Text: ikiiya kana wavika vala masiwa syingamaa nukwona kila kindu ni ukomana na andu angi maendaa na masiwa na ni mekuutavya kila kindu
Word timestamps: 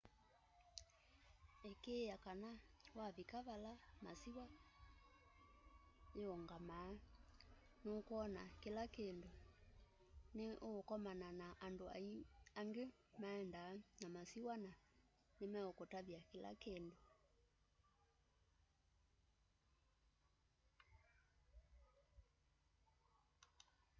ikiiya 1.71 2.15
kana 2.25 2.51
wavika 2.99 3.37
vala 3.47 3.73
masiwa 4.05 4.45
syingamaa 6.09 6.91
nukwona 7.83 8.41
kila 8.63 8.83
kindu 8.95 9.29
ni 10.35 10.45
ukomana 10.69 11.27
na 11.39 11.47
andu 11.65 11.85
angi 12.59 12.83
maendaa 13.21 13.73
na 14.01 14.07
masiwa 14.15 14.53
na 14.65 14.71
ni 15.39 15.45
mekuutavya 15.53 16.19
kila 16.31 16.51
kindu 16.63 16.95